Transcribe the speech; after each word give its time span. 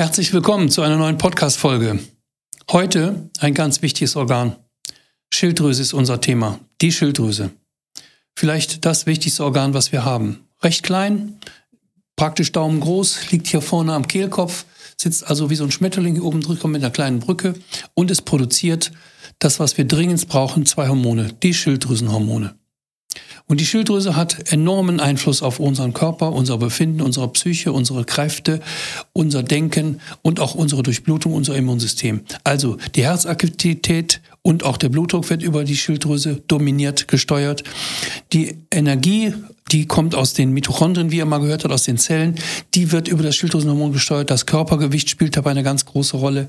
Herzlich 0.00 0.32
willkommen 0.32 0.70
zu 0.70 0.80
einer 0.80 0.96
neuen 0.96 1.18
Podcast-Folge. 1.18 1.98
Heute 2.70 3.28
ein 3.38 3.52
ganz 3.52 3.82
wichtiges 3.82 4.16
Organ. 4.16 4.56
Schilddrüse 5.30 5.82
ist 5.82 5.92
unser 5.92 6.22
Thema. 6.22 6.58
Die 6.80 6.90
Schilddrüse. 6.90 7.50
Vielleicht 8.34 8.86
das 8.86 9.04
wichtigste 9.04 9.44
Organ, 9.44 9.74
was 9.74 9.92
wir 9.92 10.02
haben. 10.02 10.48
Recht 10.62 10.84
klein, 10.84 11.38
praktisch 12.16 12.50
daumengroß, 12.50 13.30
liegt 13.30 13.48
hier 13.48 13.60
vorne 13.60 13.92
am 13.92 14.08
Kehlkopf, 14.08 14.64
sitzt 14.96 15.28
also 15.28 15.50
wie 15.50 15.56
so 15.56 15.64
ein 15.64 15.70
Schmetterling 15.70 16.14
hier 16.14 16.24
oben 16.24 16.40
drüber 16.40 16.66
mit 16.66 16.82
einer 16.82 16.90
kleinen 16.90 17.18
Brücke 17.18 17.52
und 17.92 18.10
es 18.10 18.22
produziert 18.22 18.92
das, 19.38 19.60
was 19.60 19.76
wir 19.76 19.84
dringend 19.84 20.26
brauchen, 20.28 20.64
zwei 20.64 20.88
Hormone, 20.88 21.34
die 21.42 21.52
Schilddrüsenhormone. 21.52 22.58
Und 23.50 23.60
die 23.60 23.66
Schilddrüse 23.66 24.14
hat 24.14 24.52
enormen 24.52 25.00
Einfluss 25.00 25.42
auf 25.42 25.58
unseren 25.58 25.92
Körper, 25.92 26.30
unser 26.30 26.56
Befinden, 26.56 27.00
unsere 27.00 27.26
Psyche, 27.32 27.72
unsere 27.72 28.04
Kräfte, 28.04 28.60
unser 29.12 29.42
Denken 29.42 30.00
und 30.22 30.38
auch 30.38 30.54
unsere 30.54 30.84
Durchblutung, 30.84 31.32
unser 31.34 31.56
Immunsystem. 31.56 32.20
Also 32.44 32.76
die 32.94 33.02
Herzaktivität 33.02 34.20
und 34.42 34.62
auch 34.62 34.76
der 34.76 34.88
Blutdruck 34.88 35.28
wird 35.30 35.42
über 35.42 35.64
die 35.64 35.76
Schilddrüse 35.76 36.40
dominiert, 36.46 37.08
gesteuert. 37.08 37.64
Die 38.32 38.54
Energie, 38.70 39.34
die 39.72 39.86
kommt 39.86 40.14
aus 40.14 40.32
den 40.32 40.52
Mitochondrien, 40.52 41.10
wie 41.10 41.18
ihr 41.18 41.26
mal 41.26 41.38
gehört 41.38 41.64
habt, 41.64 41.72
aus 41.72 41.84
den 41.84 41.98
Zellen, 41.98 42.34
die 42.74 42.92
wird 42.92 43.08
über 43.08 43.22
das 43.22 43.36
Schilddrüsenhormon 43.36 43.92
gesteuert. 43.92 44.30
Das 44.30 44.46
Körpergewicht 44.46 45.08
spielt 45.08 45.36
dabei 45.36 45.52
eine 45.52 45.62
ganz 45.62 45.84
große 45.84 46.16
Rolle. 46.16 46.48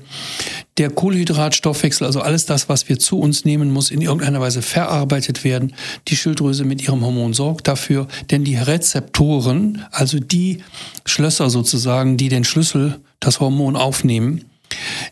Der 0.78 0.90
Kohlenhydratstoffwechsel, 0.90 2.06
also 2.06 2.20
alles 2.20 2.46
das, 2.46 2.68
was 2.68 2.88
wir 2.88 2.98
zu 2.98 3.18
uns 3.18 3.44
nehmen, 3.44 3.70
muss 3.70 3.90
in 3.90 4.00
irgendeiner 4.00 4.40
Weise 4.40 4.62
verarbeitet 4.62 5.44
werden. 5.44 5.74
Die 6.08 6.16
Schilddrüse 6.16 6.64
mit 6.64 6.82
ihrem 6.82 7.02
Hormon 7.02 7.34
sorgt 7.34 7.68
dafür, 7.68 8.08
denn 8.30 8.44
die 8.44 8.56
Rezeptoren, 8.56 9.84
also 9.90 10.18
die 10.18 10.62
Schlösser 11.04 11.50
sozusagen, 11.50 12.16
die 12.16 12.28
den 12.28 12.44
Schlüssel, 12.44 13.00
das 13.20 13.40
Hormon 13.40 13.76
aufnehmen, 13.76 14.44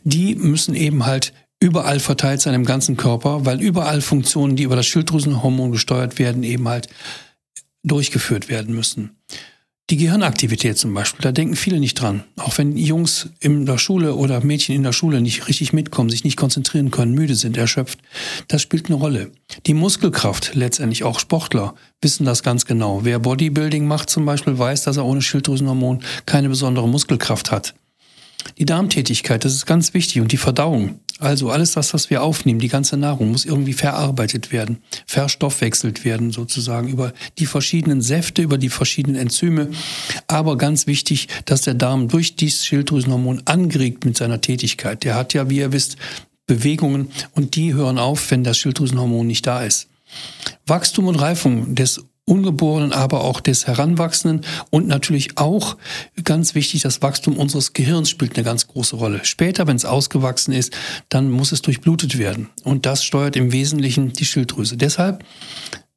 die 0.05 0.34
müssen 0.34 0.75
eben 0.75 1.06
halt 1.06 1.33
überall 1.61 2.00
verteilt 2.00 2.41
sein 2.41 2.55
im 2.55 2.64
ganzen 2.64 2.97
Körper, 2.97 3.44
weil 3.44 3.61
überall 3.61 4.00
Funktionen, 4.00 4.56
die 4.56 4.62
über 4.62 4.77
das 4.77 4.86
Schilddrüsenhormon 4.86 5.72
gesteuert 5.72 6.19
werden, 6.19 6.42
eben 6.42 6.66
halt 6.69 6.88
durchgeführt 7.83 8.48
werden 8.48 8.75
müssen. 8.75 9.17
Die 9.91 9.97
Gehirnaktivität 9.97 10.78
zum 10.78 10.95
Beispiel, 10.95 11.23
da 11.23 11.33
denken 11.33 11.56
viele 11.56 11.81
nicht 11.81 11.95
dran. 11.95 12.22
Auch 12.37 12.56
wenn 12.59 12.77
Jungs 12.77 13.28
in 13.41 13.67
der 13.67 13.77
Schule 13.77 14.14
oder 14.14 14.41
Mädchen 14.41 14.77
in 14.77 14.84
der 14.84 14.92
Schule 14.92 15.20
nicht 15.20 15.48
richtig 15.48 15.72
mitkommen, 15.72 16.11
sich 16.11 16.22
nicht 16.22 16.37
konzentrieren 16.37 16.92
können, 16.92 17.12
müde 17.12 17.34
sind, 17.34 17.56
erschöpft, 17.56 17.98
das 18.47 18.62
spielt 18.62 18.87
eine 18.87 18.95
Rolle. 18.95 19.33
Die 19.67 19.75
Muskelkraft, 19.75 20.53
letztendlich 20.55 21.03
auch 21.03 21.19
Sportler, 21.19 21.75
wissen 22.00 22.25
das 22.25 22.45
ganz 22.45 22.67
genau. 22.67 23.00
Wer 23.03 23.19
Bodybuilding 23.19 23.84
macht 23.84 24.11
zum 24.11 24.25
Beispiel, 24.25 24.56
weiß, 24.56 24.84
dass 24.84 24.97
er 24.97 25.06
ohne 25.06 25.22
Schilddrüsenhormon 25.22 26.05
keine 26.25 26.48
besondere 26.48 26.89
Muskelkraft 26.89 27.50
hat. 27.50 27.75
Die 28.59 28.67
Darmtätigkeit, 28.67 29.44
das 29.44 29.55
ist 29.55 29.67
ganz 29.67 29.92
wichtig 29.92 30.22
und 30.22 30.31
die 30.31 30.37
Verdauung. 30.37 31.00
Also 31.20 31.50
alles 31.50 31.72
das, 31.72 31.92
was 31.92 32.08
wir 32.08 32.22
aufnehmen, 32.22 32.60
die 32.60 32.68
ganze 32.68 32.96
Nahrung 32.96 33.30
muss 33.30 33.44
irgendwie 33.44 33.74
verarbeitet 33.74 34.52
werden, 34.52 34.78
verstoffwechselt 35.06 36.04
werden 36.04 36.30
sozusagen 36.30 36.88
über 36.88 37.12
die 37.38 37.46
verschiedenen 37.46 38.00
Säfte, 38.00 38.40
über 38.40 38.56
die 38.56 38.70
verschiedenen 38.70 39.20
Enzyme. 39.20 39.68
Aber 40.26 40.56
ganz 40.56 40.86
wichtig, 40.86 41.28
dass 41.44 41.62
der 41.62 41.74
Darm 41.74 42.08
durch 42.08 42.36
dieses 42.36 42.64
Schilddrüsenhormon 42.64 43.42
angeregt 43.44 44.06
mit 44.06 44.16
seiner 44.16 44.41
Tätigkeit. 44.41 45.04
Der 45.04 45.14
hat 45.14 45.34
ja, 45.34 45.50
wie 45.50 45.58
ihr 45.58 45.72
wisst, 45.72 45.96
Bewegungen 46.46 47.10
und 47.32 47.54
die 47.54 47.74
hören 47.74 47.98
auf, 47.98 48.30
wenn 48.30 48.42
das 48.42 48.58
Schilddrüsenhormon 48.58 49.26
nicht 49.26 49.46
da 49.46 49.62
ist. 49.62 49.88
Wachstum 50.66 51.06
und 51.06 51.16
Reifung 51.16 51.74
des 51.74 52.02
Ungeborenen, 52.31 52.92
aber 52.92 53.25
auch 53.25 53.41
des 53.41 53.67
Heranwachsenden 53.67 54.47
und 54.70 54.86
natürlich 54.86 55.36
auch 55.36 55.77
ganz 56.23 56.55
wichtig, 56.55 56.83
das 56.83 57.03
Wachstum 57.03 57.37
unseres 57.37 57.72
Gehirns 57.72 58.09
spielt 58.09 58.37
eine 58.37 58.45
ganz 58.45 58.69
große 58.69 58.94
Rolle. 58.94 59.25
Später, 59.25 59.66
wenn 59.66 59.77
es 59.77 59.84
ausgewachsen 59.84 60.53
ist, 60.53 60.72
dann 61.09 61.31
muss 61.31 61.50
es 61.50 61.60
durchblutet 61.62 62.19
werden 62.19 62.49
und 62.62 62.87
das 62.87 63.04
steuert 63.04 63.34
im 63.37 63.53
Wesentlichen 63.53 64.12
die 64.12 64.25
Schilddrüse. 64.25 64.77
Deshalb 64.77 65.25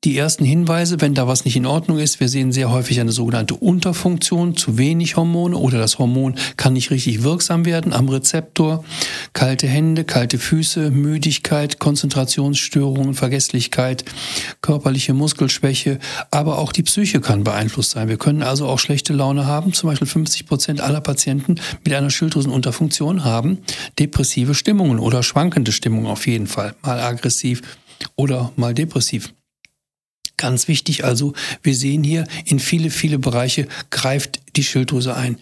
die 0.03 0.17
ersten 0.17 0.43
Hinweise, 0.43 0.99
wenn 0.99 1.13
da 1.13 1.27
was 1.27 1.45
nicht 1.45 1.55
in 1.55 1.65
Ordnung 1.65 1.97
ist. 1.97 2.19
Wir 2.19 2.27
sehen 2.27 2.51
sehr 2.51 2.71
häufig 2.71 2.99
eine 2.99 3.11
sogenannte 3.11 3.55
Unterfunktion, 3.55 4.57
zu 4.57 4.77
wenig 4.77 5.15
Hormone 5.15 5.57
oder 5.57 5.79
das 5.79 5.97
Hormon 5.97 6.35
kann 6.57 6.73
nicht 6.73 6.91
richtig 6.91 7.23
wirksam 7.23 7.65
werden 7.65 7.93
am 7.93 8.09
Rezeptor. 8.09 8.83
Kalte 9.31 9.67
Hände, 9.67 10.03
kalte 10.03 10.37
Füße, 10.37 10.91
Müdigkeit, 10.91 11.79
Konzentrationsstörungen, 11.79 13.13
Vergesslichkeit, 13.13 14.03
körperliche 14.61 15.13
Muskelschwäche, 15.13 15.99
aber 16.31 16.57
auch 16.57 16.73
die 16.73 16.83
Psyche 16.83 17.21
kann 17.21 17.43
beeinflusst 17.43 17.91
sein. 17.91 18.09
Wir 18.09 18.17
können 18.17 18.43
also 18.43 18.67
auch 18.67 18.79
schlechte 18.79 19.13
Laune 19.13 19.45
haben. 19.45 19.73
Zum 19.73 19.89
Beispiel 19.89 20.07
50 20.07 20.45
Prozent 20.47 20.81
aller 20.81 21.01
Patienten 21.01 21.55
mit 21.83 21.93
einer 21.93 22.09
Schilddrüsenunterfunktion 22.09 23.23
haben 23.23 23.59
depressive 23.99 24.53
Stimmungen 24.53 24.99
oder 24.99 25.23
schwankende 25.23 25.71
Stimmungen 25.71 26.07
auf 26.07 26.27
jeden 26.27 26.47
Fall. 26.47 26.75
Mal 26.81 26.99
aggressiv 26.99 27.61
oder 28.15 28.51
mal 28.57 28.73
depressiv. 28.73 29.33
Ganz 30.43 30.67
wichtig 30.67 31.05
also, 31.05 31.31
wir 31.61 31.73
sehen 31.73 32.03
hier, 32.03 32.27
in 32.43 32.59
viele, 32.59 32.89
viele 32.89 33.17
Bereiche 33.17 33.65
greift 33.91 34.41
die 34.57 34.63
Schilddrüse 34.65 35.15
ein. 35.15 35.37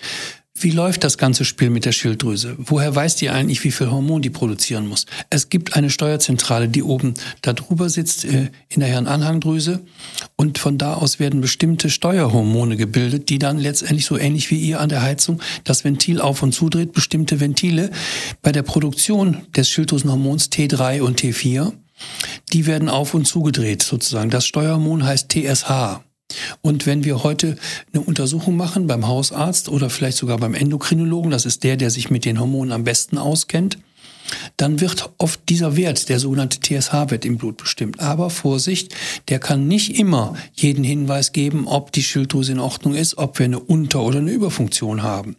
Wie 0.54 0.70
läuft 0.70 1.04
das 1.04 1.18
ganze 1.18 1.44
Spiel 1.44 1.72
mit 1.72 1.86
der 1.86 1.92
Schilddrüse? 1.92 2.54
Woher 2.60 2.96
weiß 2.96 3.16
die 3.16 3.32
eigentlich, 3.32 3.64
wie 3.64 3.72
viel 3.72 3.90
Hormon 3.90 4.22
die 4.22 4.30
produzieren 4.30 4.86
muss? 4.86 5.08
Es 5.32 5.50
gibt 5.50 5.76
eine 5.76 5.90
Steuerzentrale, 5.90 6.70
die 6.70 6.84
oben 6.84 7.16
da 7.42 7.54
drüber 7.54 7.90
sitzt, 7.90 8.26
äh, 8.26 8.52
in 8.70 8.82
der 8.82 8.90
Hirnanhangdrüse. 8.90 9.80
Und 10.36 10.60
von 10.60 10.78
da 10.78 10.94
aus 10.94 11.18
werden 11.18 11.42
bestimmte 11.42 11.90
Steuerhormone 11.90 12.78
gebildet, 12.78 13.30
die 13.30 13.40
dann 13.40 13.58
letztendlich 13.58 14.06
so 14.06 14.20
ähnlich 14.20 14.52
wie 14.52 14.60
ihr 14.60 14.80
an 14.80 14.90
der 14.90 15.02
Heizung 15.02 15.42
das 15.64 15.84
Ventil 15.84 16.22
auf 16.22 16.44
und 16.44 16.52
zudreht, 16.52 16.94
bestimmte 16.94 17.40
Ventile 17.40 17.90
bei 18.44 18.52
der 18.52 18.62
Produktion 18.62 19.38
des 19.56 19.68
Schilddrüsenhormons 19.68 20.52
T3 20.52 21.02
und 21.02 21.20
T4 21.20 21.74
die 22.54 22.66
werden 22.66 22.90
auf 22.90 23.14
und 23.14 23.26
zugedreht 23.26 23.84
sozusagen. 23.84 24.30
Das 24.30 24.46
Steuerhormon 24.46 25.06
heißt 25.06 25.30
TSH. 25.30 26.02
Und 26.62 26.86
wenn 26.86 27.04
wir 27.04 27.24
heute 27.24 27.58
eine 27.94 28.04
Untersuchung 28.04 28.56
machen 28.56 28.88
beim 28.88 29.08
Hausarzt 29.08 29.70
oder 29.70 29.90
vielleicht 29.90 30.18
sogar 30.18 30.38
beim 30.38 30.54
Endokrinologen, 30.54 31.32
das 31.32 31.46
ist 31.46 31.64
der, 31.64 31.78
der 31.78 31.90
sich 31.90 32.10
mit 32.10 32.26
den 32.26 32.40
Hormonen 32.40 32.72
am 32.72 32.84
besten 32.84 33.18
auskennt, 33.18 33.78
dann 34.58 34.80
wird 34.80 35.10
oft 35.18 35.42
dieser 35.50 35.76
Wert, 35.76 36.08
der 36.10 36.20
sogenannte 36.20 36.60
TSH-Wert 36.60 37.26
im 37.26 37.38
Blut 37.38 37.58
bestimmt. 37.58 38.00
Aber 38.00 38.30
Vorsicht, 38.30 38.96
der 39.28 39.40
kann 39.40 39.68
nicht 39.68 40.00
immer 40.00 40.36
jeden 40.54 40.84
Hinweis 40.84 41.32
geben, 41.32 41.68
ob 41.68 41.92
die 41.92 42.04
Schilddrüse 42.04 42.54
in 42.54 42.60
Ordnung 42.60 42.96
ist, 42.96 43.18
ob 43.18 43.40
wir 43.40 43.46
eine 43.46 43.60
Unter- 43.60 44.04
oder 44.04 44.20
eine 44.20 44.32
Überfunktion 44.32 45.04
haben. 45.04 45.36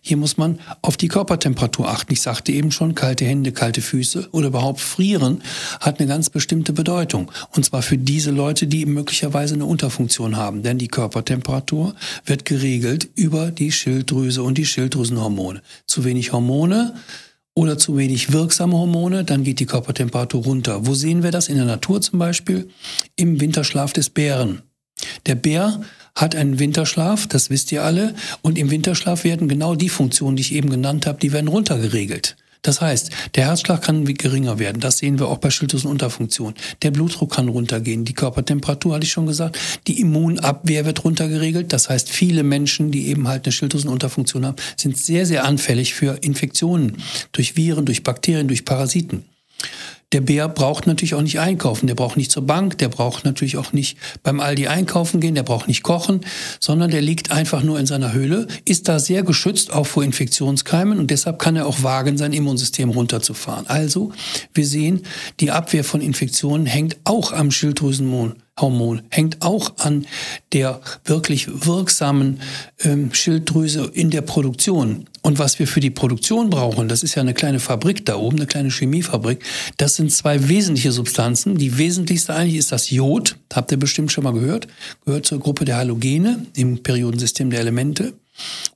Hier 0.00 0.16
muss 0.16 0.36
man 0.36 0.60
auf 0.82 0.96
die 0.96 1.08
Körpertemperatur 1.08 1.88
achten. 1.88 2.12
Ich 2.12 2.22
sagte 2.22 2.52
eben 2.52 2.70
schon, 2.70 2.94
kalte 2.94 3.24
Hände, 3.24 3.52
kalte 3.52 3.80
Füße 3.80 4.28
oder 4.32 4.48
überhaupt 4.48 4.80
frieren 4.80 5.42
hat 5.80 5.98
eine 5.98 6.08
ganz 6.08 6.30
bestimmte 6.30 6.72
Bedeutung. 6.72 7.30
Und 7.54 7.64
zwar 7.64 7.82
für 7.82 7.98
diese 7.98 8.30
Leute, 8.30 8.66
die 8.66 8.86
möglicherweise 8.86 9.54
eine 9.54 9.66
Unterfunktion 9.66 10.36
haben. 10.36 10.62
Denn 10.62 10.78
die 10.78 10.88
Körpertemperatur 10.88 11.94
wird 12.24 12.44
geregelt 12.44 13.08
über 13.14 13.50
die 13.50 13.72
Schilddrüse 13.72 14.42
und 14.42 14.58
die 14.58 14.66
Schilddrüsenhormone. 14.66 15.62
Zu 15.86 16.04
wenig 16.04 16.32
Hormone 16.32 16.94
oder 17.54 17.78
zu 17.78 17.96
wenig 17.96 18.32
wirksame 18.32 18.76
Hormone, 18.76 19.24
dann 19.24 19.44
geht 19.44 19.60
die 19.60 19.66
Körpertemperatur 19.66 20.42
runter. 20.42 20.86
Wo 20.86 20.94
sehen 20.94 21.22
wir 21.22 21.30
das? 21.30 21.48
In 21.48 21.56
der 21.56 21.64
Natur 21.64 22.00
zum 22.00 22.18
Beispiel? 22.18 22.68
Im 23.16 23.40
Winterschlaf 23.40 23.92
des 23.92 24.10
Bären. 24.10 24.62
Der 25.26 25.34
Bär 25.34 25.80
hat 26.16 26.36
einen 26.36 26.58
Winterschlaf, 26.58 27.26
das 27.26 27.50
wisst 27.50 27.72
ihr 27.72 27.82
alle, 27.82 28.14
und 28.42 28.58
im 28.58 28.70
Winterschlaf 28.70 29.24
werden 29.24 29.48
genau 29.48 29.74
die 29.74 29.88
Funktionen, 29.88 30.36
die 30.36 30.42
ich 30.42 30.54
eben 30.54 30.70
genannt 30.70 31.06
habe, 31.06 31.18
die 31.18 31.32
werden 31.32 31.48
runtergeregelt. 31.48 32.36
Das 32.64 32.80
heißt, 32.80 33.10
der 33.34 33.44
Herzschlag 33.44 33.82
kann 33.82 34.06
geringer 34.06 34.58
werden. 34.58 34.80
Das 34.80 34.96
sehen 34.96 35.18
wir 35.18 35.28
auch 35.28 35.36
bei 35.36 35.50
Schilddrüsenunterfunktion. 35.50 36.54
Der 36.80 36.90
Blutdruck 36.92 37.32
kann 37.32 37.48
runtergehen. 37.48 38.06
Die 38.06 38.14
Körpertemperatur 38.14 38.94
hatte 38.94 39.04
ich 39.04 39.12
schon 39.12 39.26
gesagt. 39.26 39.58
Die 39.86 40.00
Immunabwehr 40.00 40.86
wird 40.86 41.04
runtergeregelt. 41.04 41.74
Das 41.74 41.90
heißt, 41.90 42.08
viele 42.08 42.42
Menschen, 42.42 42.90
die 42.90 43.08
eben 43.08 43.28
halt 43.28 43.44
eine 43.44 43.52
Schilddrüsenunterfunktion 43.52 44.46
haben, 44.46 44.56
sind 44.78 44.96
sehr, 44.96 45.26
sehr 45.26 45.44
anfällig 45.44 45.92
für 45.92 46.16
Infektionen 46.22 46.96
durch 47.32 47.54
Viren, 47.54 47.84
durch 47.84 48.02
Bakterien, 48.02 48.48
durch 48.48 48.64
Parasiten. 48.64 49.24
Der 50.14 50.20
Bär 50.20 50.48
braucht 50.48 50.86
natürlich 50.86 51.16
auch 51.16 51.22
nicht 51.22 51.40
einkaufen, 51.40 51.88
der 51.88 51.96
braucht 51.96 52.16
nicht 52.16 52.30
zur 52.30 52.46
Bank, 52.46 52.78
der 52.78 52.88
braucht 52.88 53.24
natürlich 53.24 53.56
auch 53.56 53.72
nicht 53.72 53.98
beim 54.22 54.38
Aldi 54.38 54.68
einkaufen 54.68 55.18
gehen, 55.18 55.34
der 55.34 55.42
braucht 55.42 55.66
nicht 55.66 55.82
kochen, 55.82 56.20
sondern 56.60 56.92
der 56.92 57.02
liegt 57.02 57.32
einfach 57.32 57.64
nur 57.64 57.80
in 57.80 57.86
seiner 57.86 58.12
Höhle, 58.12 58.46
ist 58.64 58.86
da 58.86 59.00
sehr 59.00 59.24
geschützt 59.24 59.72
auch 59.72 59.88
vor 59.88 60.04
Infektionskeimen. 60.04 61.00
Und 61.00 61.10
deshalb 61.10 61.40
kann 61.40 61.56
er 61.56 61.66
auch 61.66 61.82
wagen, 61.82 62.16
sein 62.16 62.32
Immunsystem 62.32 62.90
runterzufahren. 62.90 63.66
Also, 63.66 64.12
wir 64.52 64.64
sehen, 64.64 65.02
die 65.40 65.50
Abwehr 65.50 65.82
von 65.82 66.00
Infektionen 66.00 66.66
hängt 66.66 66.96
auch 67.02 67.32
am 67.32 67.50
Schilddrüsenhormon 67.50 68.36
Hormon 68.60 69.02
hängt 69.10 69.42
auch 69.42 69.78
an 69.78 70.06
der 70.52 70.80
wirklich 71.04 71.66
wirksamen 71.66 72.40
ähm, 72.82 73.12
Schilddrüse 73.12 73.90
in 73.92 74.10
der 74.10 74.22
Produktion. 74.22 75.06
Und 75.22 75.38
was 75.38 75.58
wir 75.58 75.66
für 75.66 75.80
die 75.80 75.90
Produktion 75.90 76.50
brauchen, 76.50 76.86
das 76.86 77.02
ist 77.02 77.14
ja 77.14 77.22
eine 77.22 77.34
kleine 77.34 77.58
Fabrik 77.58 78.06
da 78.06 78.16
oben, 78.16 78.36
eine 78.36 78.46
kleine 78.46 78.70
Chemiefabrik, 78.70 79.42
das 79.78 79.96
sind 79.96 80.12
zwei 80.12 80.48
wesentliche 80.48 80.92
Substanzen. 80.92 81.56
Die 81.56 81.78
wesentlichste 81.78 82.34
eigentlich 82.34 82.58
ist 82.58 82.72
das 82.72 82.90
Jod, 82.90 83.36
habt 83.52 83.72
ihr 83.72 83.78
bestimmt 83.78 84.12
schon 84.12 84.24
mal 84.24 84.34
gehört, 84.34 84.68
gehört 85.04 85.26
zur 85.26 85.40
Gruppe 85.40 85.64
der 85.64 85.76
Halogene 85.76 86.46
im 86.54 86.82
Periodensystem 86.82 87.50
der 87.50 87.60
Elemente. 87.60 88.14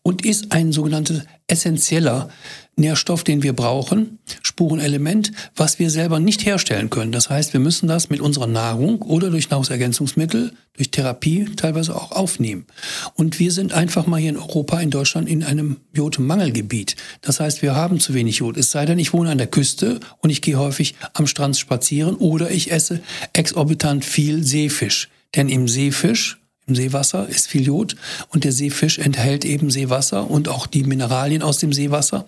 Und 0.02 0.24
ist 0.24 0.52
ein 0.52 0.72
sogenanntes 0.72 1.22
essentieller 1.48 2.28
Nährstoff, 2.76 3.24
den 3.24 3.42
wir 3.42 3.54
brauchen, 3.54 4.18
Spurenelement, 4.42 5.32
was 5.56 5.78
wir 5.78 5.90
selber 5.90 6.20
nicht 6.20 6.46
herstellen 6.46 6.90
können. 6.90 7.10
Das 7.10 7.28
heißt, 7.28 7.52
wir 7.52 7.60
müssen 7.60 7.88
das 7.88 8.08
mit 8.08 8.20
unserer 8.20 8.46
Nahrung 8.46 9.02
oder 9.02 9.30
durch 9.30 9.50
Nahrungsergänzungsmittel, 9.50 10.52
durch 10.74 10.90
Therapie 10.90 11.46
teilweise 11.56 11.96
auch 11.96 12.12
aufnehmen. 12.12 12.66
Und 13.14 13.40
wir 13.40 13.50
sind 13.50 13.72
einfach 13.72 14.06
mal 14.06 14.20
hier 14.20 14.30
in 14.30 14.36
Europa, 14.36 14.80
in 14.80 14.90
Deutschland 14.90 15.28
in 15.28 15.42
einem 15.42 15.78
Jodmangelgebiet. 15.92 16.94
Das 17.20 17.40
heißt, 17.40 17.62
wir 17.62 17.74
haben 17.74 17.98
zu 17.98 18.14
wenig 18.14 18.38
Jod. 18.38 18.56
Es 18.56 18.70
sei 18.70 18.86
denn, 18.86 18.98
ich 18.98 19.12
wohne 19.12 19.30
an 19.30 19.38
der 19.38 19.48
Küste 19.48 19.98
und 20.20 20.30
ich 20.30 20.40
gehe 20.40 20.58
häufig 20.58 20.94
am 21.14 21.26
Strand 21.26 21.56
spazieren 21.56 22.14
oder 22.14 22.50
ich 22.50 22.70
esse 22.70 23.00
exorbitant 23.32 24.04
viel 24.04 24.44
Seefisch. 24.44 25.08
Denn 25.34 25.48
im 25.48 25.66
Seefisch 25.66 26.38
im 26.68 26.74
Seewasser 26.74 27.28
ist 27.28 27.48
viel 27.48 27.66
Jod 27.66 27.96
und 28.28 28.44
der 28.44 28.52
Seefisch 28.52 28.98
enthält 28.98 29.44
eben 29.44 29.70
Seewasser 29.70 30.30
und 30.30 30.48
auch 30.48 30.66
die 30.66 30.84
Mineralien 30.84 31.42
aus 31.42 31.58
dem 31.58 31.72
Seewasser. 31.72 32.26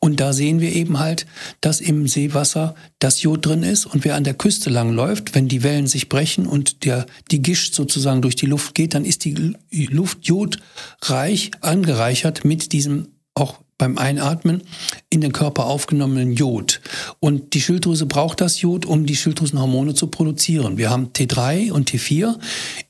Und 0.00 0.18
da 0.18 0.32
sehen 0.32 0.60
wir 0.60 0.72
eben 0.74 0.98
halt, 0.98 1.26
dass 1.60 1.80
im 1.80 2.08
Seewasser 2.08 2.74
das 2.98 3.22
Jod 3.22 3.44
drin 3.44 3.62
ist 3.62 3.86
und 3.86 4.04
wer 4.04 4.16
an 4.16 4.24
der 4.24 4.34
Küste 4.34 4.70
lang 4.70 4.92
läuft, 4.92 5.34
wenn 5.34 5.48
die 5.48 5.62
Wellen 5.62 5.86
sich 5.86 6.08
brechen 6.08 6.46
und 6.46 6.84
der, 6.84 7.06
die 7.30 7.42
Gischt 7.42 7.74
sozusagen 7.74 8.22
durch 8.22 8.36
die 8.36 8.46
Luft 8.46 8.74
geht, 8.74 8.94
dann 8.94 9.04
ist 9.04 9.24
die 9.24 9.54
Luft 9.70 10.26
jodreich 10.26 11.50
angereichert 11.60 12.44
mit 12.44 12.72
diesem 12.72 13.08
auch 13.34 13.60
beim 13.78 13.98
Einatmen 13.98 14.62
in 15.10 15.20
den 15.20 15.32
Körper 15.32 15.66
aufgenommenen 15.66 16.32
Jod. 16.32 16.80
Und 17.20 17.54
die 17.54 17.60
Schilddrüse 17.60 18.06
braucht 18.06 18.40
das 18.40 18.60
Jod, 18.60 18.86
um 18.86 19.06
die 19.06 19.16
Schilddrüsenhormone 19.16 19.94
zu 19.94 20.06
produzieren. 20.08 20.78
Wir 20.78 20.90
haben 20.90 21.12
T3 21.12 21.72
und 21.72 21.90
T4. 21.90 22.38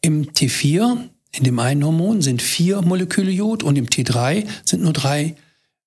Im 0.00 0.32
T4, 0.32 0.98
in 1.32 1.44
dem 1.44 1.58
einen 1.58 1.84
Hormon, 1.84 2.22
sind 2.22 2.42
vier 2.42 2.82
Moleküle 2.82 3.30
Jod 3.30 3.62
und 3.62 3.76
im 3.76 3.86
T3 3.86 4.46
sind 4.64 4.82
nur 4.82 4.92
drei 4.92 5.34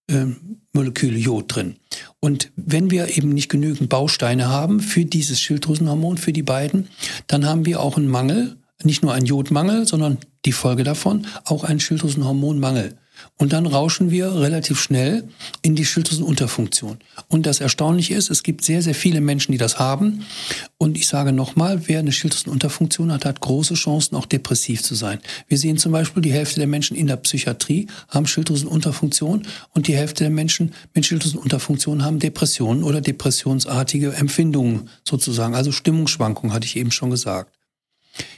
äh, 0.07 0.25
Moleküle 0.73 1.17
Jod 1.17 1.55
drin. 1.55 1.77
Und 2.19 2.51
wenn 2.55 2.91
wir 2.91 3.17
eben 3.17 3.29
nicht 3.29 3.49
genügend 3.49 3.89
Bausteine 3.89 4.49
haben 4.49 4.81
für 4.81 5.05
dieses 5.05 5.39
Schilddrüsenhormon, 5.39 6.17
für 6.17 6.33
die 6.33 6.43
beiden, 6.43 6.89
dann 7.27 7.45
haben 7.45 7.65
wir 7.65 7.79
auch 7.81 7.97
einen 7.97 8.07
Mangel, 8.07 8.57
nicht 8.83 9.01
nur 9.01 9.13
einen 9.13 9.25
Jodmangel, 9.25 9.87
sondern 9.87 10.17
die 10.45 10.51
Folge 10.51 10.83
davon 10.83 11.25
auch 11.45 11.63
einen 11.63 11.79
Schilddrüsenhormonmangel. 11.79 12.97
Und 13.37 13.53
dann 13.53 13.65
rauschen 13.65 14.11
wir 14.11 14.35
relativ 14.35 14.79
schnell 14.81 15.27
in 15.61 15.75
die 15.75 15.85
Schilddrüsenunterfunktion. 15.85 16.97
Und 17.27 17.45
das 17.45 17.61
Erstaunliche 17.61 18.15
ist, 18.15 18.29
es 18.29 18.43
gibt 18.43 18.65
sehr, 18.65 18.81
sehr 18.81 18.95
viele 18.95 19.21
Menschen, 19.21 19.51
die 19.51 19.57
das 19.57 19.79
haben. 19.79 20.25
Und 20.77 20.97
ich 20.97 21.07
sage 21.07 21.31
nochmal, 21.31 21.87
wer 21.87 21.99
eine 21.99 22.11
Schilddrüsenunterfunktion 22.11 23.11
hat, 23.11 23.25
hat 23.25 23.39
große 23.39 23.75
Chancen, 23.75 24.15
auch 24.15 24.25
depressiv 24.25 24.83
zu 24.83 24.95
sein. 24.95 25.19
Wir 25.47 25.57
sehen 25.57 25.77
zum 25.77 25.91
Beispiel, 25.91 26.21
die 26.21 26.33
Hälfte 26.33 26.59
der 26.59 26.67
Menschen 26.67 26.97
in 26.97 27.07
der 27.07 27.17
Psychiatrie 27.17 27.87
haben 28.09 28.27
Schilddrüsenunterfunktion 28.27 29.47
und 29.73 29.87
die 29.87 29.95
Hälfte 29.95 30.25
der 30.25 30.31
Menschen 30.31 30.73
mit 30.93 31.05
Schilddrüsenunterfunktion 31.05 32.03
haben 32.03 32.19
Depressionen 32.19 32.83
oder 32.83 33.01
depressionsartige 33.01 34.13
Empfindungen 34.13 34.89
sozusagen. 35.07 35.55
Also 35.55 35.71
Stimmungsschwankungen, 35.71 36.53
hatte 36.53 36.65
ich 36.65 36.75
eben 36.75 36.91
schon 36.91 37.09
gesagt. 37.09 37.55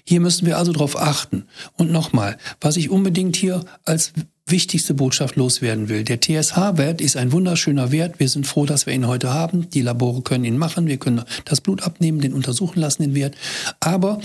Hier 0.03 0.19
müssen 0.19 0.45
wir 0.45 0.57
also 0.57 0.71
darauf 0.71 0.97
achten. 0.97 1.47
Und 1.77 1.91
nochmal, 1.91 2.37
was 2.59 2.77
ich 2.77 2.89
unbedingt 2.89 3.35
hier 3.35 3.63
als 3.85 4.13
wichtigste 4.51 4.93
Botschaft 4.93 5.35
loswerden 5.35 5.89
will. 5.89 6.03
Der 6.03 6.19
TSH-Wert 6.19 7.01
ist 7.01 7.17
ein 7.17 7.31
wunderschöner 7.31 7.91
Wert. 7.91 8.19
Wir 8.19 8.29
sind 8.29 8.45
froh, 8.45 8.65
dass 8.65 8.85
wir 8.85 8.93
ihn 8.93 9.07
heute 9.07 9.33
haben. 9.33 9.69
Die 9.69 9.81
Labore 9.81 10.21
können 10.21 10.45
ihn 10.45 10.57
machen. 10.57 10.87
Wir 10.87 10.97
können 10.97 11.23
das 11.45 11.61
Blut 11.61 11.83
abnehmen, 11.83 12.21
den 12.21 12.33
untersuchen 12.33 12.79
lassen, 12.79 13.01
den 13.01 13.15
Wert. 13.15 13.35
Aber 13.79 14.19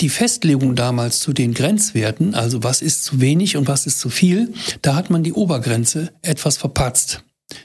die 0.00 0.08
Festlegung 0.08 0.74
damals 0.74 1.20
zu 1.20 1.32
den 1.32 1.54
Grenzwerten, 1.54 2.34
also 2.34 2.64
was 2.64 2.82
ist 2.82 3.04
zu 3.04 3.20
wenig 3.20 3.56
und 3.56 3.68
was 3.68 3.86
ist 3.86 4.00
zu 4.00 4.10
viel, 4.10 4.52
da 4.80 4.94
hat 4.94 5.10
man 5.10 5.22
die 5.22 5.32
Obergrenze 5.32 6.10
etwas 6.22 6.56
verpatzt. 6.56 7.22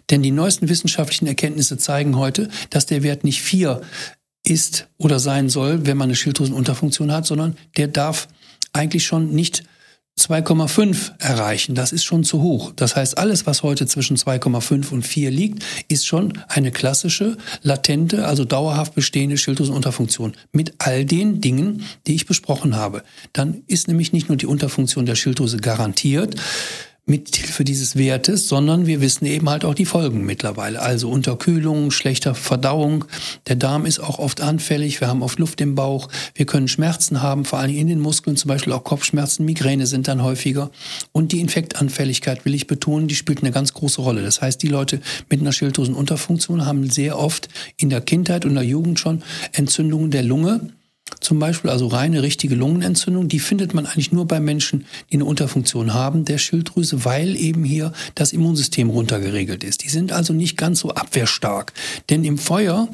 Denn 0.09 0.21
die 0.21 0.31
neuesten 0.31 0.69
wissenschaftlichen 0.69 1.27
Erkenntnisse 1.27 1.77
zeigen 1.77 2.17
heute, 2.17 2.49
dass 2.69 2.85
der 2.85 3.03
Wert 3.03 3.23
nicht 3.23 3.41
vier 3.41 3.81
ist 4.43 4.87
oder 4.97 5.19
sein 5.19 5.49
soll, 5.49 5.85
wenn 5.85 5.97
man 5.97 6.09
eine 6.09 6.15
Schilddrüsenunterfunktion 6.15 7.11
hat, 7.11 7.25
sondern 7.25 7.57
der 7.75 7.87
darf 7.87 8.27
eigentlich 8.73 9.05
schon 9.05 9.33
nicht 9.33 9.63
2,5 10.19 11.19
erreichen. 11.19 11.75
Das 11.75 11.91
ist 11.91 12.03
schon 12.03 12.23
zu 12.23 12.41
hoch. 12.41 12.71
Das 12.75 12.95
heißt, 12.95 13.17
alles, 13.17 13.45
was 13.45 13.63
heute 13.63 13.85
zwischen 13.85 14.17
2,5 14.17 14.91
und 14.91 15.03
4 15.03 15.29
liegt, 15.29 15.63
ist 15.87 16.07
schon 16.07 16.33
eine 16.47 16.71
klassische, 16.71 17.37
latente, 17.61 18.25
also 18.25 18.43
dauerhaft 18.43 18.95
bestehende 18.95 19.37
Schilddrüsenunterfunktion 19.37 20.33
mit 20.51 20.73
all 20.79 21.05
den 21.05 21.39
Dingen, 21.39 21.83
die 22.07 22.15
ich 22.15 22.25
besprochen 22.25 22.75
habe. 22.75 23.03
Dann 23.33 23.63
ist 23.67 23.87
nämlich 23.87 24.11
nicht 24.11 24.27
nur 24.27 24.37
die 24.37 24.47
Unterfunktion 24.47 25.05
der 25.05 25.15
Schilddrüse 25.15 25.57
garantiert, 25.57 26.35
mithilfe 27.07 27.63
dieses 27.63 27.95
Wertes, 27.95 28.47
sondern 28.47 28.85
wir 28.85 29.01
wissen 29.01 29.25
eben 29.25 29.49
halt 29.49 29.63
auch 29.63 29.73
die 29.73 29.85
Folgen 29.85 30.25
mittlerweile. 30.25 30.81
Also 30.81 31.09
Unterkühlung, 31.09 31.89
schlechter 31.89 32.35
Verdauung. 32.35 33.05
Der 33.47 33.55
Darm 33.55 33.85
ist 33.85 33.99
auch 33.99 34.19
oft 34.19 34.41
anfällig. 34.41 34.99
Wir 34.99 35.07
haben 35.07 35.23
oft 35.23 35.39
Luft 35.39 35.61
im 35.61 35.73
Bauch. 35.73 36.09
Wir 36.35 36.45
können 36.45 36.67
Schmerzen 36.67 37.21
haben, 37.21 37.45
vor 37.45 37.59
allem 37.59 37.75
in 37.75 37.87
den 37.87 38.01
Muskeln, 38.01 38.35
zum 38.35 38.49
Beispiel 38.49 38.73
auch 38.73 38.83
Kopfschmerzen, 38.83 39.45
Migräne 39.45 39.87
sind 39.87 40.07
dann 40.09 40.21
häufiger. 40.21 40.69
Und 41.13 41.31
die 41.31 41.39
Infektanfälligkeit, 41.39 42.43
will 42.43 42.53
ich 42.53 42.67
betonen, 42.67 43.07
die 43.07 43.15
spielt 43.15 43.39
eine 43.39 43.51
ganz 43.51 43.73
große 43.73 44.01
Rolle. 44.01 44.21
Das 44.21 44.41
heißt, 44.41 44.61
die 44.61 44.67
Leute 44.67 44.99
mit 45.29 45.39
einer 45.39 45.53
Schilddrüsenunterfunktion 45.53 46.65
haben 46.65 46.89
sehr 46.89 47.17
oft 47.17 47.47
in 47.77 47.89
der 47.89 48.01
Kindheit 48.01 48.45
und 48.45 48.55
der 48.55 48.63
Jugend 48.63 48.99
schon 48.99 49.23
Entzündungen 49.53 50.11
der 50.11 50.23
Lunge 50.23 50.73
zum 51.19 51.39
Beispiel, 51.39 51.69
also 51.69 51.87
reine 51.87 52.21
richtige 52.21 52.55
Lungenentzündung, 52.55 53.27
die 53.27 53.39
findet 53.39 53.73
man 53.73 53.85
eigentlich 53.85 54.11
nur 54.11 54.27
bei 54.27 54.39
Menschen, 54.39 54.85
die 55.11 55.15
eine 55.15 55.25
Unterfunktion 55.25 55.93
haben 55.93 56.25
der 56.25 56.37
Schilddrüse, 56.37 57.05
weil 57.05 57.35
eben 57.35 57.63
hier 57.63 57.93
das 58.15 58.33
Immunsystem 58.33 58.89
runtergeregelt 58.89 59.63
ist. 59.63 59.83
Die 59.83 59.89
sind 59.89 60.11
also 60.11 60.33
nicht 60.33 60.57
ganz 60.57 60.79
so 60.79 60.91
abwehrstark. 60.91 61.73
Denn 62.09 62.23
im 62.23 62.37
Feuer 62.37 62.89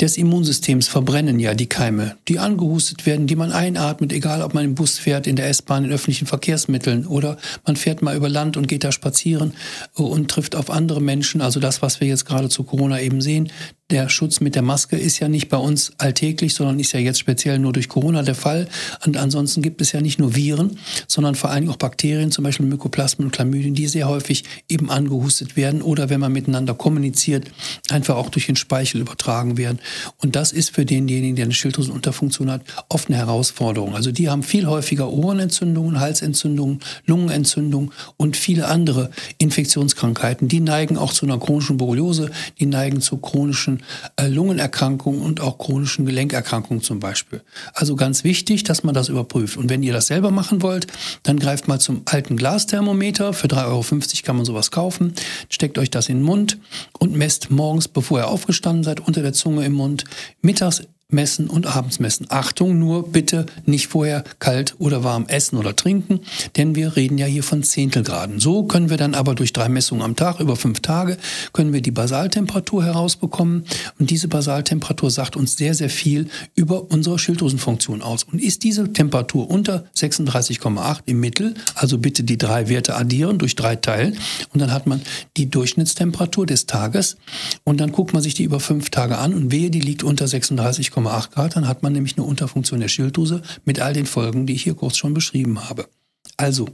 des 0.00 0.18
Immunsystems 0.18 0.88
verbrennen 0.88 1.38
ja 1.38 1.54
die 1.54 1.68
Keime, 1.68 2.16
die 2.26 2.40
angehustet 2.40 3.06
werden, 3.06 3.28
die 3.28 3.36
man 3.36 3.52
einatmet, 3.52 4.12
egal 4.12 4.42
ob 4.42 4.52
man 4.52 4.64
im 4.64 4.74
Bus 4.74 4.98
fährt, 4.98 5.28
in 5.28 5.36
der 5.36 5.48
S-Bahn, 5.48 5.84
in 5.84 5.92
öffentlichen 5.92 6.26
Verkehrsmitteln 6.26 7.06
oder 7.06 7.36
man 7.64 7.76
fährt 7.76 8.02
mal 8.02 8.16
über 8.16 8.28
Land 8.28 8.56
und 8.56 8.66
geht 8.66 8.82
da 8.82 8.90
spazieren 8.90 9.52
und 9.92 10.28
trifft 10.28 10.56
auf 10.56 10.68
andere 10.68 11.00
Menschen. 11.00 11.40
Also 11.40 11.60
das, 11.60 11.80
was 11.80 12.00
wir 12.00 12.08
jetzt 12.08 12.26
gerade 12.26 12.48
zu 12.48 12.64
Corona 12.64 13.00
eben 13.00 13.20
sehen, 13.20 13.52
der 13.90 14.08
Schutz 14.08 14.40
mit 14.40 14.54
der 14.54 14.62
Maske 14.62 14.96
ist 14.96 15.18
ja 15.18 15.28
nicht 15.28 15.50
bei 15.50 15.58
uns 15.58 15.92
alltäglich, 15.98 16.54
sondern 16.54 16.80
ist 16.80 16.92
ja 16.92 17.00
jetzt 17.00 17.18
speziell 17.18 17.58
nur 17.58 17.74
durch 17.74 17.90
Corona 17.90 18.22
der 18.22 18.34
Fall. 18.34 18.66
Und 19.04 19.18
ansonsten 19.18 19.60
gibt 19.60 19.82
es 19.82 19.92
ja 19.92 20.00
nicht 20.00 20.18
nur 20.18 20.34
Viren, 20.34 20.78
sondern 21.06 21.34
vor 21.34 21.50
allem 21.50 21.68
auch 21.68 21.76
Bakterien, 21.76 22.30
zum 22.30 22.44
Beispiel 22.44 22.64
Mykoplasmen 22.64 23.26
und 23.26 23.32
Chlamydien, 23.32 23.74
die 23.74 23.86
sehr 23.86 24.08
häufig 24.08 24.44
eben 24.70 24.90
angehustet 24.90 25.56
werden 25.56 25.82
oder 25.82 26.08
wenn 26.08 26.18
man 26.18 26.32
miteinander 26.32 26.72
kommuniziert, 26.72 27.50
einfach 27.90 28.16
auch 28.16 28.30
durch 28.30 28.46
den 28.46 28.56
Speichel 28.56 29.02
übertragen 29.02 29.58
werden. 29.58 29.78
Und 30.16 30.34
das 30.34 30.52
ist 30.52 30.74
für 30.74 30.86
denjenigen, 30.86 31.36
der 31.36 31.44
eine 31.44 31.54
Schilddrüsenunterfunktion 31.54 32.50
hat, 32.50 32.62
oft 32.88 33.08
eine 33.08 33.18
Herausforderung. 33.18 33.94
Also 33.94 34.12
die 34.12 34.30
haben 34.30 34.42
viel 34.42 34.66
häufiger 34.66 35.10
Ohrenentzündungen, 35.10 36.00
Halsentzündungen, 36.00 36.80
Lungenentzündungen 37.04 37.92
und 38.16 38.38
viele 38.38 38.66
andere 38.66 39.10
Infektionskrankheiten. 39.36 40.48
Die 40.48 40.60
neigen 40.60 40.96
auch 40.96 41.12
zu 41.12 41.26
einer 41.26 41.38
chronischen 41.38 41.76
Borreliose, 41.76 42.30
die 42.58 42.66
neigen 42.66 43.02
zu 43.02 43.18
chronischen 43.18 43.73
chronischen 43.74 43.82
äh, 44.16 44.28
Lungenerkrankungen 44.28 45.22
und 45.22 45.40
auch 45.40 45.58
chronischen 45.58 46.06
Gelenkerkrankungen 46.06 46.82
zum 46.82 47.00
Beispiel. 47.00 47.42
Also 47.72 47.96
ganz 47.96 48.24
wichtig, 48.24 48.64
dass 48.64 48.84
man 48.84 48.94
das 48.94 49.08
überprüft. 49.08 49.56
Und 49.56 49.70
wenn 49.70 49.82
ihr 49.82 49.92
das 49.92 50.06
selber 50.06 50.30
machen 50.30 50.62
wollt, 50.62 50.86
dann 51.22 51.38
greift 51.38 51.68
mal 51.68 51.80
zum 51.80 52.02
alten 52.06 52.36
Glasthermometer. 52.36 53.32
Für 53.32 53.48
3,50 53.48 53.66
Euro 53.66 53.84
kann 54.24 54.36
man 54.36 54.44
sowas 54.44 54.70
kaufen. 54.70 55.14
Steckt 55.48 55.78
euch 55.78 55.90
das 55.90 56.08
in 56.08 56.18
den 56.18 56.24
Mund 56.24 56.58
und 56.98 57.14
messt 57.14 57.50
morgens, 57.50 57.88
bevor 57.88 58.20
ihr 58.20 58.28
aufgestanden 58.28 58.84
seid, 58.84 59.00
unter 59.00 59.22
der 59.22 59.32
Zunge 59.32 59.64
im 59.64 59.72
Mund, 59.72 60.04
mittags 60.42 60.82
messen 61.14 61.48
und 61.48 61.66
abends 61.66 62.00
messen. 62.00 62.26
Achtung, 62.28 62.78
nur 62.78 63.08
bitte 63.10 63.46
nicht 63.64 63.86
vorher 63.86 64.24
kalt 64.38 64.74
oder 64.78 65.04
warm 65.04 65.26
essen 65.28 65.56
oder 65.56 65.74
trinken, 65.74 66.20
denn 66.56 66.74
wir 66.74 66.96
reden 66.96 67.16
ja 67.16 67.26
hier 67.26 67.42
von 67.42 67.62
Zehntelgraden. 67.62 68.40
So 68.40 68.64
können 68.64 68.90
wir 68.90 68.96
dann 68.96 69.14
aber 69.14 69.34
durch 69.34 69.52
drei 69.52 69.68
Messungen 69.68 70.02
am 70.02 70.16
Tag 70.16 70.40
über 70.40 70.56
fünf 70.56 70.80
Tage 70.80 71.16
können 71.52 71.72
wir 71.72 71.80
die 71.80 71.90
Basaltemperatur 71.90 72.84
herausbekommen 72.84 73.64
und 73.98 74.10
diese 74.10 74.28
Basaltemperatur 74.28 75.10
sagt 75.10 75.36
uns 75.36 75.56
sehr, 75.56 75.74
sehr 75.74 75.90
viel 75.90 76.28
über 76.54 76.90
unsere 76.90 77.18
Schilddrüsenfunktion 77.18 78.02
aus. 78.02 78.24
Und 78.24 78.42
ist 78.42 78.64
diese 78.64 78.92
Temperatur 78.92 79.50
unter 79.50 79.84
36,8 79.96 80.98
im 81.06 81.20
Mittel, 81.20 81.54
also 81.74 81.98
bitte 81.98 82.24
die 82.24 82.38
drei 82.38 82.68
Werte 82.68 82.96
addieren 82.96 83.38
durch 83.38 83.54
drei 83.54 83.76
teilen 83.76 84.18
und 84.52 84.60
dann 84.60 84.72
hat 84.72 84.86
man 84.86 85.00
die 85.36 85.48
Durchschnittstemperatur 85.48 86.46
des 86.46 86.66
Tages 86.66 87.16
und 87.62 87.80
dann 87.80 87.92
guckt 87.92 88.12
man 88.12 88.22
sich 88.22 88.34
die 88.34 88.44
über 88.44 88.60
fünf 88.60 88.90
Tage 88.90 89.18
an 89.18 89.32
und 89.32 89.52
wehe, 89.52 89.70
die 89.70 89.80
liegt 89.80 90.02
unter 90.02 90.24
36,8 90.26 91.03
1,8 91.06 91.30
Grad, 91.30 91.56
dann 91.56 91.68
hat 91.68 91.82
man 91.82 91.92
nämlich 91.92 92.16
eine 92.16 92.26
Unterfunktion 92.26 92.80
der 92.80 92.88
Schilddrüse 92.88 93.42
mit 93.64 93.80
all 93.80 93.92
den 93.92 94.06
Folgen, 94.06 94.46
die 94.46 94.54
ich 94.54 94.62
hier 94.62 94.74
kurz 94.74 94.96
schon 94.96 95.14
beschrieben 95.14 95.68
habe. 95.68 95.88
Also, 96.36 96.68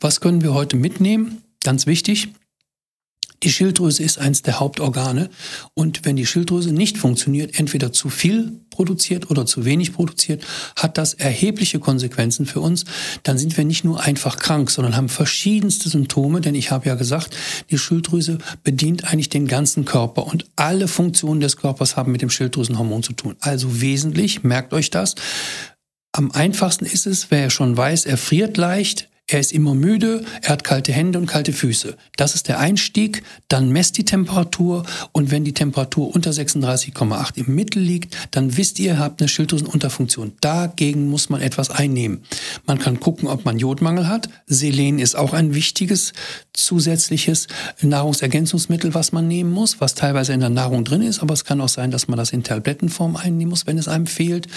was 0.00 0.20
können 0.20 0.42
wir 0.42 0.54
heute 0.54 0.76
mitnehmen? 0.76 1.42
Ganz 1.62 1.86
wichtig, 1.86 2.28
Die 3.44 3.52
Schilddrüse 3.52 4.02
ist 4.02 4.18
eines 4.18 4.40
der 4.40 4.58
Hauptorgane 4.58 5.28
und 5.74 6.06
wenn 6.06 6.16
die 6.16 6.24
Schilddrüse 6.24 6.72
nicht 6.72 6.96
funktioniert, 6.96 7.58
entweder 7.58 7.92
zu 7.92 8.08
viel 8.08 8.52
produziert 8.70 9.30
oder 9.30 9.44
zu 9.44 9.66
wenig 9.66 9.92
produziert, 9.92 10.42
hat 10.76 10.96
das 10.96 11.12
erhebliche 11.12 11.78
Konsequenzen 11.78 12.46
für 12.46 12.60
uns. 12.60 12.86
Dann 13.22 13.36
sind 13.36 13.56
wir 13.56 13.64
nicht 13.64 13.84
nur 13.84 14.02
einfach 14.02 14.38
krank, 14.38 14.70
sondern 14.70 14.96
haben 14.96 15.10
verschiedenste 15.10 15.90
Symptome, 15.90 16.40
denn 16.40 16.54
ich 16.54 16.70
habe 16.70 16.88
ja 16.88 16.94
gesagt, 16.94 17.36
die 17.70 17.78
Schilddrüse 17.78 18.38
bedient 18.64 19.04
eigentlich 19.04 19.28
den 19.28 19.46
ganzen 19.46 19.84
Körper 19.84 20.26
und 20.26 20.46
alle 20.56 20.88
Funktionen 20.88 21.40
des 21.40 21.58
Körpers 21.58 21.96
haben 21.96 22.12
mit 22.12 22.22
dem 22.22 22.30
Schilddrüsenhormon 22.30 23.02
zu 23.02 23.12
tun. 23.12 23.36
Also 23.40 23.82
wesentlich, 23.82 24.42
merkt 24.42 24.72
euch 24.72 24.88
das. 24.88 25.14
Am 26.12 26.32
einfachsten 26.32 26.86
ist 26.86 27.06
es, 27.06 27.30
wer 27.30 27.50
schon 27.50 27.76
weiß, 27.76 28.06
er 28.06 28.16
friert 28.16 28.56
leicht, 28.56 29.08
er 29.26 29.40
ist 29.40 29.52
immer 29.52 29.74
müde, 29.74 30.22
er 30.42 30.50
hat 30.50 30.64
kalte 30.64 30.92
Hände 30.92 31.18
und 31.18 31.26
kalte 31.26 31.54
Füße. 31.54 31.96
Das 32.18 32.34
ist 32.34 32.46
der 32.48 32.58
Einstieg. 32.58 33.22
Dann 33.48 33.70
messt 33.70 33.96
die 33.96 34.04
Temperatur 34.04 34.84
und 35.12 35.30
wenn 35.30 35.44
die 35.44 35.54
Temperatur 35.54 36.14
unter 36.14 36.30
36,8 36.30 37.38
im 37.38 37.54
Mittel 37.54 37.80
liegt, 37.82 38.14
dann 38.32 38.58
wisst 38.58 38.78
ihr, 38.78 38.84
ihr 38.84 38.98
habt 38.98 39.22
eine 39.22 39.28
Schilddrüsenunterfunktion. 39.28 40.34
Dagegen 40.42 41.08
muss 41.08 41.30
man 41.30 41.40
etwas 41.40 41.70
einnehmen. 41.70 42.22
Man 42.66 42.78
kann 42.78 43.00
gucken, 43.00 43.26
ob 43.28 43.46
man 43.46 43.58
Jodmangel 43.58 44.08
hat. 44.08 44.28
Selen 44.46 44.98
ist 44.98 45.14
auch 45.14 45.32
ein 45.32 45.54
wichtiges 45.54 46.12
zusätzliches 46.52 47.48
Nahrungsergänzungsmittel, 47.80 48.92
was 48.92 49.12
man 49.12 49.26
nehmen 49.26 49.50
muss, 49.50 49.80
was 49.80 49.94
teilweise 49.94 50.34
in 50.34 50.40
der 50.40 50.50
Nahrung 50.50 50.84
drin 50.84 51.00
ist, 51.00 51.20
aber 51.20 51.32
es 51.32 51.46
kann 51.46 51.62
auch 51.62 51.68
sein, 51.68 51.90
dass 51.90 52.08
man 52.08 52.18
das 52.18 52.30
in 52.30 52.42
Tablettenform 52.42 53.16
einnehmen 53.16 53.50
muss, 53.50 53.66
wenn 53.66 53.78
es 53.78 53.88
einem 53.88 54.06
fehlt. 54.06 54.48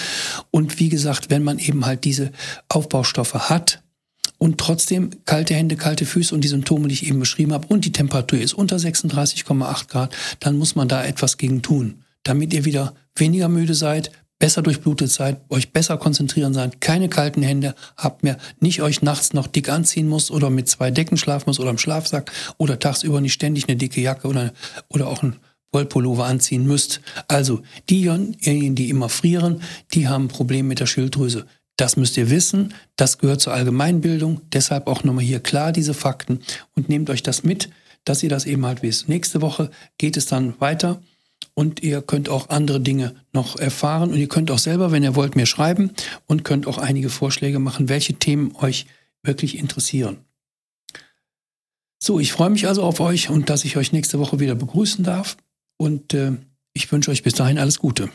Und 0.51 0.79
wie 0.79 0.89
gesagt, 0.89 1.29
wenn 1.29 1.43
man 1.43 1.57
eben 1.57 1.86
halt 1.86 2.03
diese 2.03 2.31
Aufbaustoffe 2.67 3.50
hat, 3.50 3.81
und 4.38 4.58
trotzdem 4.58 5.10
kalte 5.25 5.53
Hände, 5.53 5.75
kalte 5.75 6.06
Füße 6.06 6.34
und 6.34 6.41
die 6.41 6.48
Symptome, 6.48 6.88
die 6.88 6.94
ich 6.94 7.08
eben 7.08 7.20
beschrieben 7.20 7.53
habe 7.53 7.67
und 7.67 7.86
die 7.86 7.91
Temperatur 7.91 8.39
ist 8.39 8.53
unter 8.53 8.77
36,8 8.77 9.88
Grad, 9.88 10.15
dann 10.39 10.58
muss 10.58 10.75
man 10.75 10.88
da 10.88 11.03
etwas 11.03 11.38
gegen 11.38 11.62
tun, 11.62 12.03
damit 12.24 12.53
ihr 12.53 12.65
wieder 12.65 12.94
weniger 13.15 13.50
müde 13.50 13.74
seid, 13.74 14.12
besser 14.39 14.62
durchblutet 14.62 15.10
seid, 15.10 15.41
euch 15.50 15.72
besser 15.72 15.98
konzentrieren 15.98 16.53
seid, 16.53 16.79
keine 16.79 17.10
kalten 17.10 17.41
Hände 17.41 17.74
habt 17.96 18.24
mehr, 18.24 18.38
nicht 18.60 18.82
euch 18.82 19.01
nachts 19.01 19.34
noch 19.34 19.48
dick 19.48 19.70
anziehen 19.70 20.08
muss 20.08 20.29
oder 20.29 20.50
mit 20.50 20.70
zwei 20.70 20.91
Decken 20.91 21.17
schlafen 21.17 21.46
muss 21.48 21.60
oder 21.60 21.72
im 21.72 21.77
Schlafsack 21.77 22.32
oder 22.58 22.79
tagsüber 22.79 23.22
nicht 23.22 23.34
ständig 23.34 23.67
eine 23.67 23.77
dicke 23.77 24.01
Jacke 24.01 24.27
oder, 24.27 24.53
oder 24.89 25.08
auch 25.08 25.24
ein 25.24 25.38
Wollpullover 25.72 26.25
anziehen 26.25 26.65
müsst. 26.65 27.01
Also 27.27 27.62
diejenigen, 27.89 28.75
die 28.75 28.89
immer 28.89 29.10
frieren, 29.10 29.62
die 29.94 30.08
haben 30.08 30.25
ein 30.25 30.29
Problem 30.29 30.67
mit 30.67 30.79
der 30.79 30.86
Schilddrüse. 30.86 31.46
Das 31.77 31.96
müsst 31.96 32.17
ihr 32.17 32.31
wissen, 32.31 32.74
das 32.96 33.19
gehört 33.19 33.39
zur 33.39 33.53
Allgemeinbildung, 33.53 34.41
deshalb 34.51 34.88
auch 34.88 35.03
nochmal 35.03 35.24
hier 35.24 35.39
klar 35.39 35.72
diese 35.72 35.93
Fakten. 35.93 36.39
Und 36.75 36.89
nehmt 36.89 37.10
euch 37.10 37.22
das 37.22 37.43
mit, 37.43 37.69
dass 38.03 38.24
ihr 38.24 38.29
das 38.29 38.46
eben 38.46 38.65
halt 38.65 38.81
wisst. 38.81 39.07
Nächste 39.07 39.41
Woche 39.41 39.69
geht 39.98 40.17
es 40.17 40.25
dann 40.25 40.60
weiter. 40.60 41.01
Und 41.53 41.81
ihr 41.81 42.01
könnt 42.01 42.29
auch 42.29 42.50
andere 42.50 42.79
Dinge 42.79 43.15
noch 43.31 43.57
erfahren. 43.57 44.12
Und 44.12 44.17
ihr 44.17 44.27
könnt 44.27 44.51
auch 44.51 44.60
selber, 44.60 44.91
wenn 44.91 45.03
ihr 45.03 45.15
wollt, 45.15 45.36
mir 45.36 45.46
schreiben. 45.46 45.91
Und 46.25 46.43
könnt 46.43 46.67
auch 46.67 46.79
einige 46.79 47.10
Vorschläge 47.10 47.60
machen, 47.60 47.89
welche 47.89 48.13
Themen 48.15 48.55
euch 48.55 48.88
wirklich 49.24 49.57
interessieren. 49.57 50.17
So, 52.00 52.19
ich 52.19 52.31
freue 52.31 52.50
mich 52.50 52.67
also 52.67 52.84
auf 52.84 53.00
euch 53.00 53.29
und 53.29 53.50
dass 53.50 53.65
ich 53.65 53.77
euch 53.77 53.91
nächste 53.91 54.19
Woche 54.19 54.39
wieder 54.39 54.55
begrüßen 54.55 55.03
darf. 55.03 55.38
Und 55.77 56.13
äh, 56.13 56.34
ich 56.74 56.91
wünsche 56.91 57.12
euch 57.12 57.24
bis 57.24 57.34
dahin 57.34 57.57
alles 57.60 57.79
Gute. 57.79 58.10